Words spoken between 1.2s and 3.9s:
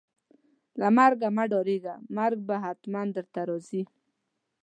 مه ډاریږئ، مرګ به ختمن درته راځي